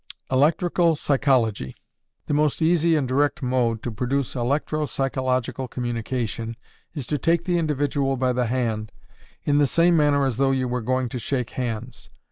Electrical 0.31 0.95
Psychology. 0.95 1.75
The 2.25 2.33
most 2.33 2.59
easy 2.59 2.95
and 2.95 3.07
direct 3.07 3.43
mode 3.43 3.83
to 3.83 3.91
produce 3.91 4.35
electro 4.35 4.87
psychological 4.87 5.67
communication 5.67 6.55
is 6.95 7.05
to 7.05 7.19
take 7.19 7.43
the 7.45 7.59
individual 7.59 8.17
by 8.17 8.33
the 8.33 8.47
hand, 8.47 8.91
in 9.43 9.59
the 9.59 9.67
same 9.67 9.95
manner 9.95 10.25
as 10.25 10.37
though 10.37 10.49
you 10.49 10.67
were 10.67 10.81
going 10.81 11.07
to 11.09 11.19
shake 11.19 11.51
hands. 11.51 12.09